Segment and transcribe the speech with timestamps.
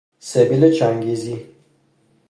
[0.19, 1.45] سبیل چنگیزی